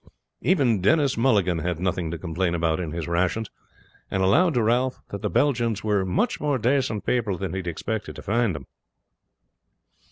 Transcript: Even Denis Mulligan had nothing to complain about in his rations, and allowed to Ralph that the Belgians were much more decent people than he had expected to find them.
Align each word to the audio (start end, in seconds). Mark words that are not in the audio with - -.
Even 0.41 0.81
Denis 0.81 1.15
Mulligan 1.15 1.59
had 1.59 1.79
nothing 1.79 2.09
to 2.09 2.17
complain 2.17 2.55
about 2.55 2.79
in 2.79 2.89
his 2.91 3.07
rations, 3.07 3.51
and 4.09 4.23
allowed 4.23 4.55
to 4.55 4.63
Ralph 4.63 4.99
that 5.11 5.21
the 5.21 5.29
Belgians 5.29 5.83
were 5.83 6.03
much 6.03 6.41
more 6.41 6.57
decent 6.57 7.05
people 7.05 7.37
than 7.37 7.51
he 7.51 7.57
had 7.59 7.67
expected 7.67 8.15
to 8.15 8.23
find 8.23 8.55
them. 8.55 8.65